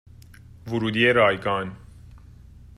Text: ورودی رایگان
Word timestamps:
ورودی 0.67 1.05
رایگان 1.13 1.77